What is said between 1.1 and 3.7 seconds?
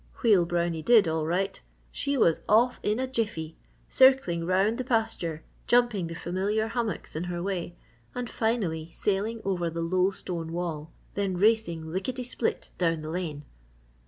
right! She was off in a jiffy,